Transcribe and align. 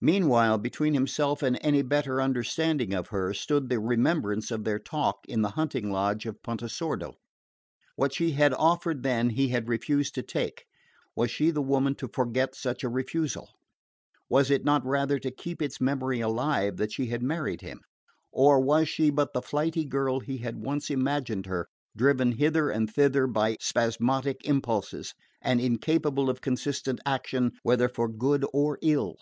Meanwhile 0.00 0.58
between 0.58 0.94
himself 0.94 1.42
and 1.42 1.58
any 1.60 1.82
better 1.82 2.22
understanding 2.22 2.94
of 2.94 3.08
her 3.08 3.34
stood 3.34 3.68
the 3.68 3.80
remembrance 3.80 4.52
of 4.52 4.62
their 4.62 4.78
talk 4.78 5.18
in 5.26 5.42
the 5.42 5.48
hunting 5.58 5.90
lodge 5.90 6.24
of 6.24 6.40
Pontesordo. 6.40 7.14
What 7.96 8.14
she 8.14 8.30
had 8.30 8.54
offered 8.54 9.02
then 9.02 9.30
he 9.30 9.48
had 9.48 9.66
refused 9.68 10.14
to 10.14 10.22
take: 10.22 10.66
was 11.16 11.32
she 11.32 11.50
the 11.50 11.60
woman 11.60 11.96
to 11.96 12.06
forget 12.06 12.54
such 12.54 12.84
a 12.84 12.88
refusal? 12.88 13.50
Was 14.28 14.52
it 14.52 14.64
not 14.64 14.86
rather 14.86 15.18
to 15.18 15.32
keep 15.32 15.60
its 15.60 15.80
memory 15.80 16.20
alive 16.20 16.76
that 16.76 16.92
she 16.92 17.06
had 17.06 17.24
married 17.24 17.62
him? 17.62 17.80
Or 18.30 18.60
was 18.60 18.88
she 18.88 19.10
but 19.10 19.32
the 19.32 19.42
flighty 19.42 19.84
girl 19.84 20.20
he 20.20 20.36
had 20.38 20.62
once 20.62 20.90
imagined 20.90 21.46
her, 21.46 21.66
driven 21.96 22.30
hither 22.30 22.70
and 22.70 22.88
thither 22.88 23.26
by 23.26 23.56
spasmodic 23.58 24.42
impulses, 24.44 25.12
and 25.42 25.60
incapable 25.60 26.30
of 26.30 26.40
consistent 26.40 27.00
action, 27.04 27.50
whether 27.64 27.88
for 27.88 28.06
good 28.08 28.46
or 28.52 28.78
ill? 28.80 29.16